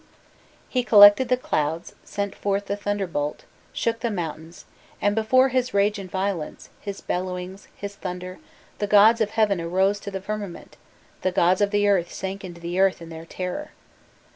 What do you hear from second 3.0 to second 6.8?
bolt, shook the mountains, and "before his rage and violence,